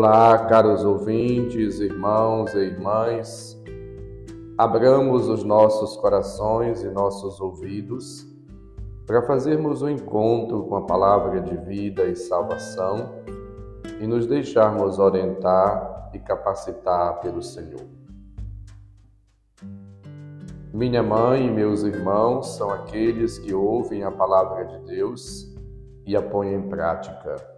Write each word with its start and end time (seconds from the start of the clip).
Olá, 0.00 0.46
caros 0.46 0.84
ouvintes, 0.84 1.80
irmãos 1.80 2.54
e 2.54 2.58
irmãs. 2.58 3.60
Abramos 4.56 5.28
os 5.28 5.42
nossos 5.42 5.96
corações 5.96 6.84
e 6.84 6.88
nossos 6.88 7.40
ouvidos 7.40 8.24
para 9.08 9.22
fazermos 9.22 9.82
um 9.82 9.88
encontro 9.88 10.62
com 10.66 10.76
a 10.76 10.86
palavra 10.86 11.40
de 11.40 11.56
vida 11.56 12.04
e 12.04 12.14
salvação 12.14 13.10
e 14.00 14.06
nos 14.06 14.24
deixarmos 14.28 15.00
orientar 15.00 16.12
e 16.14 16.20
capacitar 16.20 17.18
pelo 17.18 17.42
Senhor. 17.42 17.84
Minha 20.72 21.02
mãe 21.02 21.44
e 21.44 21.50
meus 21.50 21.82
irmãos 21.82 22.54
são 22.56 22.70
aqueles 22.70 23.36
que 23.40 23.52
ouvem 23.52 24.04
a 24.04 24.12
palavra 24.12 24.64
de 24.64 24.78
Deus 24.86 25.52
e 26.06 26.16
a 26.16 26.22
põem 26.22 26.54
em 26.54 26.68
prática. 26.68 27.57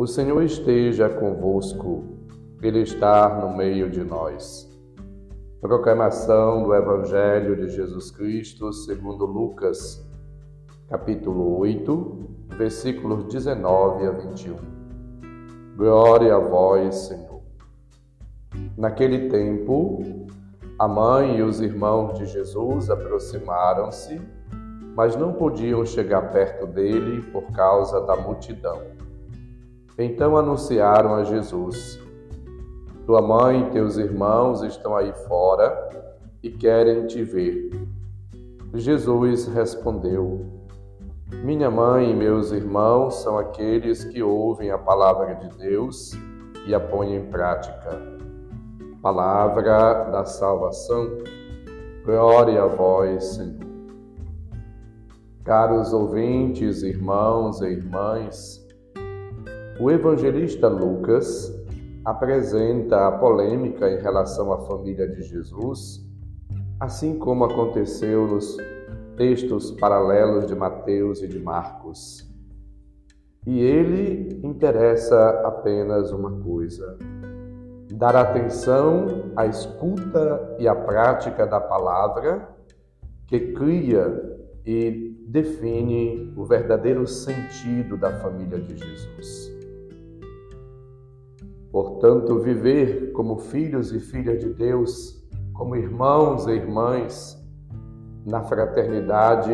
O 0.00 0.06
Senhor 0.06 0.42
esteja 0.42 1.10
convosco, 1.10 2.04
Ele 2.62 2.80
está 2.80 3.28
no 3.38 3.54
meio 3.54 3.90
de 3.90 4.02
nós. 4.02 4.66
Proclamação 5.60 6.62
do 6.62 6.74
Evangelho 6.74 7.54
de 7.54 7.68
Jesus 7.68 8.10
Cristo 8.10 8.72
segundo 8.72 9.26
Lucas, 9.26 10.02
capítulo 10.88 11.58
8, 11.58 12.30
versículos 12.56 13.24
19 13.24 14.06
a 14.06 14.10
21. 14.12 14.56
Glória 15.76 16.34
a 16.34 16.38
vós, 16.38 16.94
Senhor. 16.94 17.42
Naquele 18.78 19.28
tempo, 19.28 20.02
a 20.78 20.88
mãe 20.88 21.36
e 21.36 21.42
os 21.42 21.60
irmãos 21.60 22.18
de 22.18 22.24
Jesus 22.24 22.88
aproximaram-se, 22.88 24.18
mas 24.96 25.14
não 25.14 25.34
podiam 25.34 25.84
chegar 25.84 26.32
perto 26.32 26.66
dele 26.66 27.20
por 27.30 27.52
causa 27.52 28.00
da 28.00 28.16
multidão. 28.16 29.09
Então 30.00 30.34
anunciaram 30.34 31.14
a 31.14 31.24
Jesus: 31.24 32.00
Tua 33.04 33.20
mãe 33.20 33.60
e 33.60 33.70
teus 33.70 33.98
irmãos 33.98 34.62
estão 34.62 34.96
aí 34.96 35.12
fora 35.28 35.90
e 36.42 36.50
querem 36.50 37.06
te 37.06 37.22
ver. 37.22 37.70
Jesus 38.72 39.46
respondeu: 39.46 40.46
Minha 41.44 41.70
mãe 41.70 42.10
e 42.10 42.14
meus 42.14 42.50
irmãos 42.50 43.16
são 43.16 43.36
aqueles 43.36 44.02
que 44.04 44.22
ouvem 44.22 44.70
a 44.70 44.78
palavra 44.78 45.34
de 45.34 45.58
Deus 45.58 46.12
e 46.66 46.74
a 46.74 46.80
põem 46.80 47.16
em 47.16 47.26
prática. 47.26 48.00
Palavra 49.02 50.04
da 50.10 50.24
salvação. 50.24 51.08
Glória 52.06 52.62
a 52.62 52.66
vós, 52.66 53.24
Senhor. 53.24 53.68
Caros 55.44 55.92
ouvintes, 55.92 56.82
irmãos 56.82 57.60
e 57.60 57.66
irmãs, 57.66 58.66
o 59.80 59.90
evangelista 59.90 60.68
Lucas 60.68 61.50
apresenta 62.04 63.08
a 63.08 63.12
polêmica 63.12 63.90
em 63.90 63.98
relação 63.98 64.52
à 64.52 64.58
família 64.66 65.08
de 65.08 65.22
Jesus, 65.22 66.06
assim 66.78 67.18
como 67.18 67.44
aconteceu 67.44 68.26
nos 68.26 68.58
textos 69.16 69.70
paralelos 69.70 70.46
de 70.46 70.54
Mateus 70.54 71.22
e 71.22 71.28
de 71.28 71.38
Marcos. 71.38 72.30
E 73.46 73.58
ele 73.58 74.38
interessa 74.44 75.40
apenas 75.46 76.12
uma 76.12 76.30
coisa: 76.42 76.98
dar 77.90 78.14
atenção 78.14 79.32
à 79.34 79.46
escuta 79.46 80.56
e 80.58 80.68
à 80.68 80.74
prática 80.74 81.46
da 81.46 81.58
palavra 81.58 82.50
que 83.26 83.54
cria 83.54 84.38
e 84.66 85.16
define 85.26 86.34
o 86.36 86.44
verdadeiro 86.44 87.06
sentido 87.06 87.96
da 87.96 88.12
família 88.20 88.58
de 88.58 88.76
Jesus. 88.76 89.59
Portanto, 91.70 92.40
viver 92.40 93.12
como 93.12 93.38
filhos 93.38 93.92
e 93.92 94.00
filhas 94.00 94.40
de 94.40 94.50
Deus, 94.50 95.24
como 95.52 95.76
irmãos 95.76 96.46
e 96.46 96.52
irmãs 96.52 97.40
na 98.26 98.42
fraternidade 98.42 99.52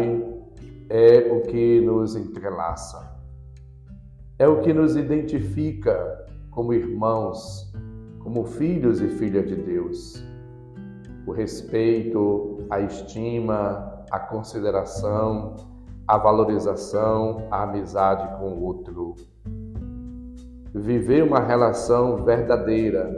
é 0.88 1.31
o 1.32 1.43
que 1.43 1.81
nos 1.81 2.16
entrelaça. 2.16 3.15
É 4.38 4.49
o 4.49 4.60
que 4.60 4.72
nos 4.72 4.97
identifica 4.97 6.27
como 6.50 6.72
irmãos, 6.72 7.72
como 8.21 8.44
filhos 8.44 9.00
e 9.00 9.09
filhas 9.09 9.47
de 9.47 9.56
Deus. 9.56 10.25
O 11.27 11.33
respeito, 11.33 12.59
a 12.71 12.81
estima, 12.81 14.04
a 14.10 14.19
consideração, 14.19 15.56
a 16.06 16.16
valorização, 16.16 17.47
a 17.50 17.65
amizade 17.65 18.38
com 18.38 18.53
o 18.53 18.62
outro 18.62 19.16
viver 20.81 21.22
uma 21.22 21.41
relação 21.41 22.22
verdadeira 22.22 23.10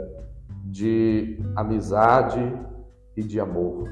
de 0.63 1.37
amizade 1.55 2.41
e 3.17 3.21
de 3.21 3.39
amor. 3.39 3.89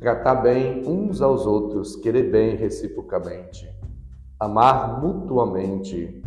Tratar 0.00 0.36
bem 0.36 0.82
uns 0.86 1.22
aos 1.22 1.46
outros, 1.46 1.94
querer 1.96 2.30
bem 2.30 2.56
reciprocamente, 2.56 3.72
amar 4.38 5.00
mutuamente. 5.00 6.20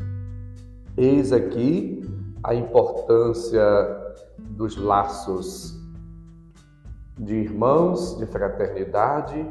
Eis 0.95 1.33
aqui 1.33 2.01
a 2.41 2.55
importância 2.55 3.61
dos 4.39 4.77
laços 4.77 5.77
de 7.19 7.35
irmãos, 7.35 8.17
de 8.17 8.25
fraternidade, 8.25 9.45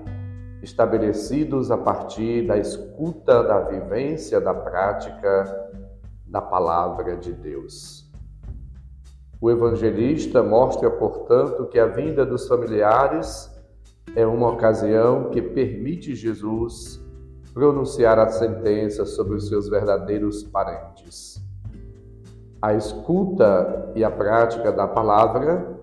estabelecidos 0.62 1.70
a 1.70 1.76
partir 1.76 2.46
da 2.46 2.56
escuta, 2.56 3.42
da 3.42 3.60
vivência, 3.60 4.40
da 4.40 4.54
prática 4.54 5.64
da 6.34 6.42
palavra 6.42 7.16
de 7.16 7.32
Deus. 7.32 8.10
O 9.40 9.48
evangelista 9.48 10.42
mostra, 10.42 10.90
portanto, 10.90 11.66
que 11.66 11.78
a 11.78 11.86
vinda 11.86 12.26
dos 12.26 12.48
familiares 12.48 13.48
é 14.16 14.26
uma 14.26 14.50
ocasião 14.50 15.30
que 15.30 15.40
permite 15.40 16.12
Jesus 16.12 17.00
pronunciar 17.52 18.18
a 18.18 18.30
sentença 18.30 19.06
sobre 19.06 19.36
os 19.36 19.46
seus 19.46 19.68
verdadeiros 19.68 20.42
parentes. 20.42 21.40
A 22.60 22.74
escuta 22.74 23.92
e 23.94 24.02
a 24.02 24.10
prática 24.10 24.72
da 24.72 24.88
palavra 24.88 25.78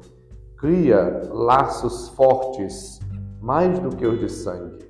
cria 0.58 1.30
laços 1.32 2.10
fortes, 2.10 3.00
mais 3.40 3.80
do 3.80 3.96
que 3.96 4.06
os 4.06 4.20
de 4.20 4.28
sangue. 4.28 4.86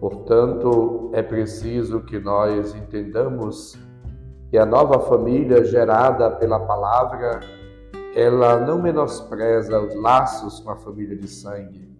Portanto, 0.00 1.10
é 1.12 1.22
preciso 1.22 2.00
que 2.00 2.18
nós 2.18 2.74
entendamos 2.74 3.76
que 4.52 4.58
a 4.58 4.66
nova 4.66 5.00
família 5.00 5.64
gerada 5.64 6.30
pela 6.32 6.60
palavra, 6.60 7.40
ela 8.14 8.60
não 8.60 8.82
menospreza 8.82 9.80
os 9.80 9.94
laços 9.94 10.60
com 10.60 10.70
a 10.70 10.76
família 10.76 11.16
de 11.16 11.26
sangue, 11.26 11.90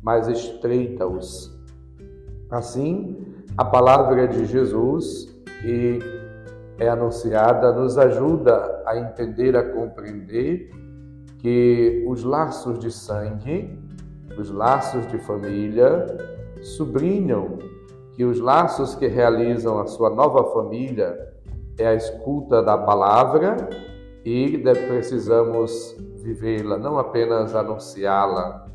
mas 0.00 0.28
estreita-os. 0.28 1.58
Assim, 2.52 3.16
a 3.56 3.64
palavra 3.64 4.28
de 4.28 4.46
Jesus, 4.46 5.42
que 5.60 5.98
é 6.78 6.88
anunciada, 6.88 7.72
nos 7.72 7.98
ajuda 7.98 8.80
a 8.86 8.96
entender, 8.96 9.56
a 9.56 9.68
compreender 9.68 10.70
que 11.38 12.06
os 12.08 12.22
laços 12.22 12.78
de 12.78 12.92
sangue, 12.92 13.76
os 14.38 14.52
laços 14.52 15.04
de 15.08 15.18
família, 15.18 16.06
sublinham 16.62 17.58
que 18.12 18.24
os 18.24 18.38
laços 18.38 18.94
que 18.94 19.08
realizam 19.08 19.80
a 19.80 19.86
sua 19.88 20.10
nova 20.10 20.52
família 20.52 21.36
é 21.78 21.86
a 21.86 21.94
escuta 21.94 22.62
da 22.62 22.76
palavra 22.76 23.56
e 24.24 24.58
precisamos 24.74 25.96
vivê-la, 26.16 26.76
não 26.76 26.98
apenas 26.98 27.54
anunciá-la, 27.54 28.66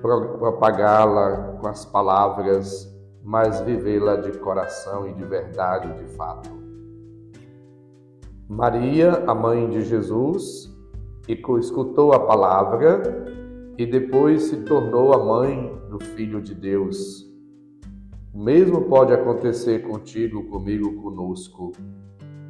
propagá-la 0.00 1.56
com 1.60 1.66
as 1.66 1.84
palavras, 1.84 2.94
mas 3.22 3.60
vivê-la 3.62 4.16
de 4.16 4.38
coração 4.38 5.08
e 5.08 5.14
de 5.14 5.24
verdade, 5.24 5.92
de 5.94 6.14
fato. 6.14 6.50
Maria, 8.46 9.24
a 9.26 9.34
mãe 9.34 9.68
de 9.70 9.82
Jesus, 9.82 10.70
escutou 11.26 12.12
a 12.12 12.20
palavra 12.20 13.02
e 13.78 13.86
depois 13.86 14.42
se 14.42 14.58
tornou 14.58 15.14
a 15.14 15.24
mãe 15.24 15.74
do 15.88 15.98
Filho 15.98 16.42
de 16.42 16.54
Deus, 16.54 17.23
o 18.34 18.38
mesmo 18.38 18.82
pode 18.82 19.12
acontecer 19.12 19.86
contigo, 19.86 20.42
comigo, 20.50 21.00
conosco. 21.00 21.70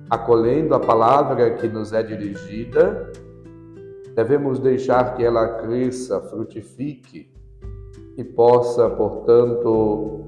Acolhendo 0.08 0.74
a 0.74 0.80
palavra 0.80 1.56
que 1.56 1.68
nos 1.68 1.92
é 1.92 2.02
dirigida, 2.02 3.12
devemos 4.14 4.58
deixar 4.58 5.14
que 5.14 5.22
ela 5.22 5.58
cresça, 5.58 6.22
frutifique 6.22 7.30
e 8.16 8.24
possa, 8.24 8.88
portanto, 8.88 10.24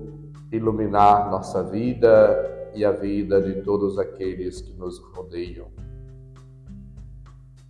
iluminar 0.52 1.30
nossa 1.30 1.62
vida 1.62 2.70
e 2.74 2.84
a 2.84 2.92
vida 2.92 3.40
de 3.40 3.62
todos 3.62 3.98
aqueles 3.98 4.60
que 4.60 4.74
nos 4.74 4.98
rodeiam. 4.98 5.68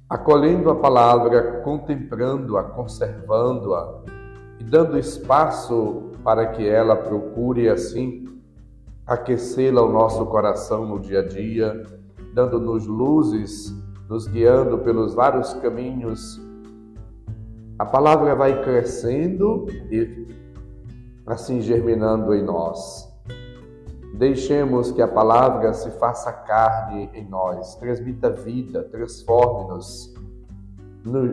Acolhendo 0.09 0.71
a 0.71 0.77
palavra, 0.77 1.61
contemplando-a, 1.63 2.65
conservando-a 2.65 4.16
e 4.59 4.65
dando 4.65 4.99
espaço 4.99 6.11
para 6.23 6.47
que 6.47 6.67
ela 6.67 6.97
procure 6.97 7.69
assim 7.69 8.27
aquecê-la 9.07 9.81
ao 9.81 9.91
nosso 9.91 10.27
coração 10.27 10.85
no 10.85 10.99
dia 10.99 11.21
a 11.21 11.27
dia, 11.27 11.85
dando-nos 12.35 12.87
luzes, 12.87 13.73
nos 14.09 14.27
guiando 14.27 14.79
pelos 14.79 15.15
vários 15.15 15.55
caminhos. 15.55 16.41
A 17.79 17.85
palavra 17.85 18.35
vai 18.35 18.63
crescendo 18.63 19.67
e 19.91 20.27
assim 21.27 21.61
germinando 21.61 22.35
em 22.35 22.43
nós. 22.43 23.07
Deixemos 24.15 24.91
que 24.91 25.03
a 25.03 25.09
palavra 25.09 25.75
se 25.75 25.91
faça 25.99 26.33
carne 26.33 27.11
em 27.13 27.29
nós, 27.29 27.75
transmita 27.77 28.31
vida, 28.31 28.83
transforme-nos, 28.85 30.15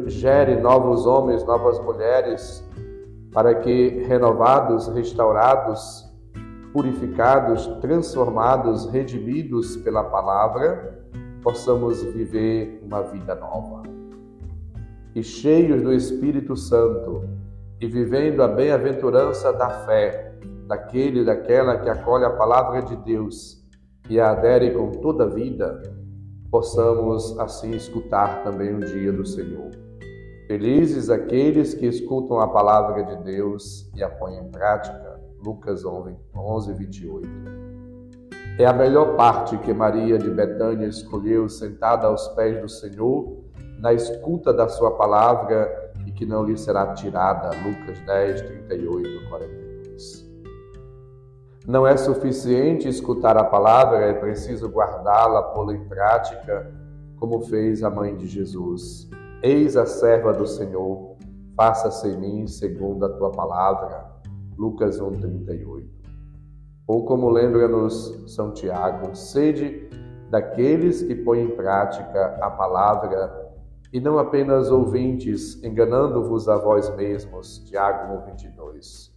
gere 0.07 0.59
novos 0.59 1.05
homens, 1.05 1.45
novas 1.45 1.79
mulheres, 1.79 2.63
para 3.33 3.55
que 3.55 3.89
renovados, 4.07 4.87
restaurados, 4.89 6.09
purificados, 6.71 7.67
transformados, 7.81 8.85
redimidos 8.89 9.75
pela 9.77 10.03
palavra, 10.03 11.03
possamos 11.41 12.01
viver 12.03 12.81
uma 12.83 13.01
vida 13.01 13.35
nova. 13.35 13.83
E 15.15 15.21
cheios 15.21 15.81
do 15.81 15.93
Espírito 15.93 16.55
Santo, 16.55 17.27
e 17.79 17.87
vivendo 17.87 18.41
a 18.41 18.47
bem-aventurança 18.47 19.51
da 19.51 19.69
fé, 19.69 20.33
daquele 20.67 21.21
e 21.21 21.25
daquela 21.25 21.77
que 21.77 21.89
acolhe 21.89 22.25
a 22.25 22.29
palavra 22.29 22.81
de 22.81 22.95
Deus 22.97 23.61
e 24.09 24.19
a 24.19 24.31
adere 24.31 24.71
com 24.71 24.91
toda 24.91 25.25
a 25.25 25.29
vida, 25.29 25.81
possamos 26.49 27.37
assim 27.39 27.71
escutar 27.71 28.43
também 28.43 28.73
o 28.73 28.79
dia 28.79 29.11
do 29.11 29.25
Senhor. 29.25 29.71
Felizes 30.47 31.09
aqueles 31.09 31.73
que 31.73 31.85
escutam 31.85 32.39
a 32.39 32.47
palavra 32.47 33.03
de 33.03 33.23
Deus 33.23 33.89
e 33.95 34.03
a 34.03 34.09
põem 34.09 34.39
em 34.39 34.49
prática 34.49 35.21
Lucas 35.43 35.83
11, 35.85 36.73
28. 36.73 37.27
É 38.59 38.65
a 38.65 38.73
melhor 38.73 39.15
parte 39.15 39.57
que 39.57 39.73
Maria 39.73 40.17
de 40.17 40.29
Betânia 40.29 40.85
escolheu 40.85 41.47
sentada 41.47 42.07
aos 42.07 42.27
pés 42.29 42.61
do 42.61 42.67
Senhor, 42.67 43.37
na 43.79 43.93
escuta 43.93 44.53
da 44.53 44.67
sua 44.67 44.91
palavra 44.91 45.91
e 46.05 46.11
que 46.11 46.25
não 46.25 46.43
lhe 46.43 46.57
será 46.57 46.93
tirada. 46.93 47.49
Lucas 47.63 47.99
10, 48.01 48.41
38, 48.41 49.29
42. 49.29 50.29
Não 51.65 51.87
é 51.87 51.95
suficiente 51.95 52.89
escutar 52.89 53.37
a 53.37 53.43
palavra, 53.45 53.99
é 53.99 54.13
preciso 54.13 54.67
guardá-la, 54.67 55.41
pô-la 55.41 55.73
em 55.73 55.85
prática, 55.85 56.69
como 57.17 57.41
fez 57.41 57.81
a 57.81 57.89
mãe 57.89 58.15
de 58.15 58.27
Jesus. 58.27 59.09
Eis 59.45 59.75
a 59.75 59.85
serva 59.85 60.31
do 60.31 60.47
Senhor, 60.47 61.17
faça-se 61.57 62.07
em 62.07 62.17
mim 62.17 62.47
segundo 62.47 63.03
a 63.03 63.09
tua 63.09 63.29
palavra. 63.29 64.09
Lucas 64.57 65.01
1,38. 65.01 65.85
Ou 66.87 67.03
como 67.03 67.29
lembra-nos 67.29 68.23
São 68.33 68.53
Tiago, 68.53 69.13
sede 69.13 69.89
daqueles 70.29 71.01
que 71.01 71.13
põem 71.13 71.43
em 71.43 71.55
prática 71.57 72.37
a 72.41 72.49
palavra 72.51 73.51
e 73.91 73.99
não 73.99 74.17
apenas 74.17 74.71
ouvintes, 74.71 75.61
enganando-vos 75.61 76.47
a 76.47 76.55
vós 76.55 76.89
mesmos. 76.95 77.59
Tiago 77.65 78.13
1,22. 78.25 79.11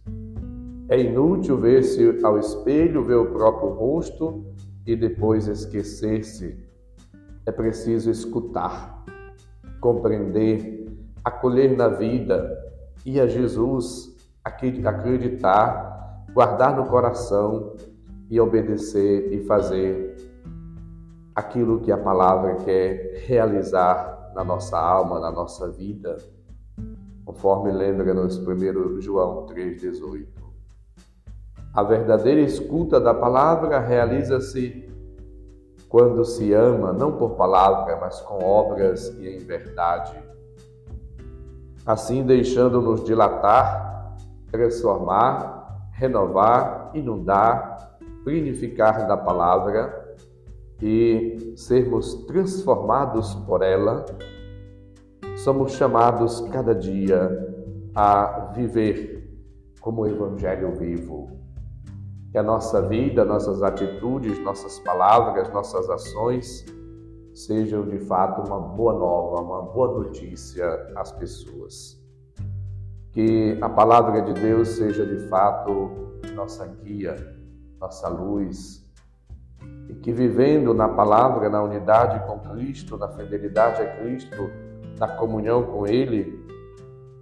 É 0.89 0.99
inútil 0.99 1.57
ver-se 1.57 2.19
ao 2.21 2.37
espelho, 2.37 3.01
ver 3.01 3.15
o 3.15 3.31
próprio 3.31 3.69
rosto 3.69 4.43
e 4.85 4.93
depois 4.93 5.47
esquecer-se. 5.47 6.67
É 7.45 7.51
preciso 7.53 8.11
escutar, 8.11 9.05
compreender, 9.79 10.85
acolher 11.23 11.75
na 11.75 11.87
vida 11.87 12.57
e 13.05 13.19
a 13.19 13.27
Jesus 13.27 14.15
acreditar, 14.43 16.25
guardar 16.33 16.75
no 16.75 16.85
coração 16.85 17.75
e 18.29 18.39
obedecer 18.39 19.33
e 19.33 19.45
fazer 19.45 20.15
aquilo 21.35 21.79
que 21.79 21.91
a 21.91 21.97
palavra 21.97 22.55
quer 22.55 23.23
realizar 23.25 24.31
na 24.33 24.43
nossa 24.43 24.77
alma, 24.77 25.19
na 25.19 25.31
nossa 25.31 25.69
vida, 25.69 26.17
conforme 27.25 27.71
lembra-nos 27.71 28.37
1 28.37 29.01
João 29.01 29.45
3,18. 29.45 30.25
A 31.73 31.83
verdadeira 31.83 32.41
escuta 32.41 32.99
da 32.99 33.13
palavra 33.13 33.79
realiza-se 33.79 34.86
quando 35.89 36.23
se 36.25 36.53
ama, 36.53 36.91
não 36.91 37.13
por 37.13 37.31
palavra, 37.31 37.97
mas 37.99 38.19
com 38.21 38.43
obras 38.43 39.07
e 39.19 39.29
em 39.29 39.39
verdade. 39.39 40.13
Assim, 41.85 42.25
deixando-nos 42.25 43.03
dilatar 43.03 43.87
transformar, 44.51 45.89
renovar, 45.91 46.91
inundar, 46.93 47.97
plinificar 48.23 49.07
da 49.07 49.17
palavra 49.17 50.15
e 50.81 51.53
sermos 51.55 52.13
transformados 52.25 53.35
por 53.35 53.61
ela, 53.61 54.05
somos 55.37 55.73
chamados 55.73 56.41
cada 56.51 56.73
dia 56.73 57.29
a 57.95 58.51
viver 58.53 59.17
como 59.81 60.01
o 60.01 60.07
Evangelho 60.07 60.73
vivo. 60.73 61.31
Que 62.37 62.41
a 62.41 62.43
nossa 62.43 62.83
vida, 62.83 63.25
nossas 63.25 63.63
atitudes, 63.63 64.37
nossas 64.43 64.77
palavras, 64.81 65.51
nossas 65.51 65.89
ações 65.89 66.63
sejam 67.33 67.87
de 67.87 67.97
fato 67.97 68.47
uma 68.47 68.59
boa 68.59 68.93
nova, 68.93 69.41
uma 69.41 69.61
boa 69.63 70.03
notícia 70.03 70.87
às 70.95 71.11
pessoas. 71.11 71.99
Que 73.11 73.57
a 73.59 73.67
palavra 73.67 74.21
de 74.21 74.39
Deus 74.39 74.67
seja 74.67 75.03
de 75.03 75.27
fato 75.29 75.89
nossa 76.35 76.67
guia, 76.67 77.15
nossa 77.79 78.07
luz, 78.07 78.87
e 79.89 79.95
que 79.95 80.11
vivendo 80.11 80.75
na 80.75 80.89
palavra, 80.89 81.49
na 81.49 81.63
unidade 81.63 82.23
com 82.27 82.37
Cristo, 82.51 82.99
na 82.99 83.09
fidelidade 83.09 83.81
a 83.81 83.97
Cristo, 83.97 84.47
na 84.99 85.07
comunhão 85.07 85.63
com 85.63 85.87
Ele, 85.87 86.39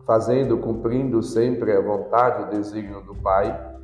fazendo, 0.06 0.58
cumprindo 0.58 1.24
sempre 1.24 1.72
a 1.72 1.80
vontade 1.80 2.42
e 2.42 2.46
o 2.48 2.50
desígnio 2.50 3.00
do 3.00 3.16
Pai, 3.16 3.75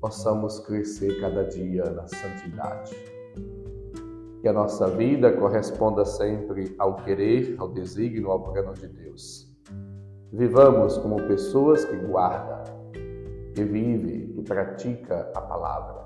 possamos 0.00 0.58
crescer 0.60 1.20
cada 1.20 1.44
dia 1.44 1.84
na 1.90 2.06
santidade. 2.06 2.94
Que 4.40 4.48
a 4.48 4.52
nossa 4.52 4.88
vida 4.88 5.32
corresponda 5.32 6.04
sempre 6.04 6.74
ao 6.78 6.96
querer, 6.96 7.56
ao 7.58 7.68
desígnio, 7.68 8.30
ao 8.30 8.42
plano 8.42 8.74
de 8.74 8.86
Deus 8.86 9.46
Vivamos 10.32 10.98
como 10.98 11.16
pessoas 11.28 11.84
que 11.84 11.96
guarda, 11.96 12.64
que 13.54 13.64
vive 13.64 14.34
e 14.36 14.42
pratica 14.42 15.30
a 15.34 15.40
palavra. 15.40 16.04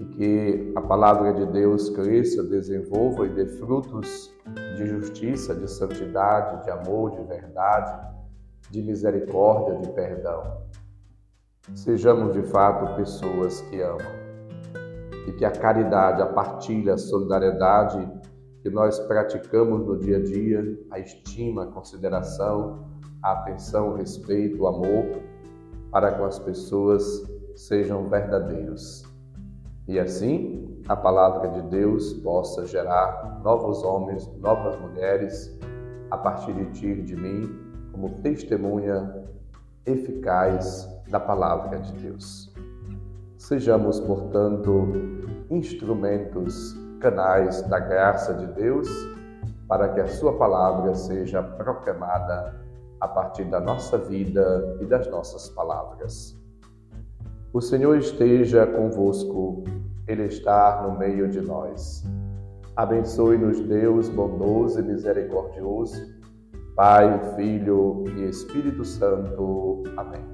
E 0.00 0.04
que 0.06 0.72
a 0.74 0.80
palavra 0.80 1.32
de 1.32 1.46
Deus 1.46 1.90
cresça, 1.90 2.42
desenvolva 2.42 3.26
e 3.26 3.28
dê 3.28 3.46
frutos 3.46 4.34
de 4.76 4.86
justiça, 4.86 5.54
de 5.54 5.70
santidade, 5.70 6.64
de 6.64 6.70
amor, 6.70 7.12
de 7.12 7.22
verdade, 7.24 8.04
de 8.70 8.82
misericórdia, 8.82 9.78
de 9.78 9.88
perdão. 9.90 10.62
Sejamos 11.72 12.34
de 12.34 12.42
fato 12.42 12.94
pessoas 12.94 13.62
que 13.62 13.80
amam. 13.80 14.12
E 15.26 15.32
que 15.32 15.46
a 15.46 15.50
caridade, 15.50 16.20
a 16.20 16.26
partilha, 16.26 16.92
a 16.92 16.98
solidariedade 16.98 18.06
que 18.60 18.68
nós 18.68 18.98
praticamos 19.00 19.86
no 19.86 19.98
dia 19.98 20.18
a 20.18 20.22
dia, 20.22 20.78
a 20.90 20.98
estima, 20.98 21.64
a 21.64 21.66
consideração, 21.66 22.84
a 23.22 23.32
atenção, 23.32 23.90
o 23.90 23.94
respeito, 23.94 24.62
o 24.62 24.66
amor 24.66 25.22
para 25.90 26.12
com 26.12 26.24
as 26.24 26.38
pessoas 26.38 27.02
sejam 27.54 28.08
verdadeiros. 28.10 29.02
E 29.88 29.98
assim, 29.98 30.82
a 30.86 30.94
palavra 30.94 31.48
de 31.48 31.62
Deus 31.70 32.12
possa 32.14 32.66
gerar 32.66 33.40
novos 33.42 33.82
homens, 33.82 34.30
novas 34.38 34.78
mulheres 34.80 35.58
a 36.10 36.18
partir 36.18 36.52
de 36.52 36.66
ti 36.72 36.86
e 36.88 37.02
de 37.02 37.16
mim, 37.16 37.58
como 37.90 38.20
testemunha 38.20 39.24
eficaz 39.86 40.93
da 41.08 41.20
palavra 41.20 41.78
de 41.78 41.92
Deus. 41.94 42.52
Sejamos, 43.36 44.00
portanto, 44.00 44.88
instrumentos, 45.50 46.74
canais 47.00 47.62
da 47.62 47.78
graça 47.78 48.34
de 48.34 48.46
Deus, 48.46 48.88
para 49.68 49.88
que 49.88 50.00
a 50.00 50.06
Sua 50.06 50.36
palavra 50.36 50.94
seja 50.94 51.42
proclamada 51.42 52.54
a 53.00 53.08
partir 53.08 53.44
da 53.44 53.60
nossa 53.60 53.98
vida 53.98 54.78
e 54.80 54.86
das 54.86 55.06
nossas 55.10 55.48
palavras. 55.50 56.38
O 57.52 57.60
Senhor 57.60 57.96
esteja 57.98 58.66
convosco, 58.66 59.62
Ele 60.08 60.24
está 60.24 60.82
no 60.82 60.98
meio 60.98 61.28
de 61.28 61.40
nós. 61.40 62.02
Abençoe-nos, 62.76 63.60
Deus 63.60 64.08
bondoso 64.08 64.80
e 64.80 64.82
misericordioso, 64.82 66.02
Pai, 66.74 67.20
Filho 67.36 68.04
e 68.16 68.28
Espírito 68.28 68.84
Santo. 68.84 69.84
Amém. 69.96 70.33